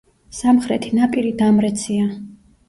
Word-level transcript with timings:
სამხრეთი 0.37 0.89
ნაპირი 1.01 1.35
დამრეცია. 1.43 2.09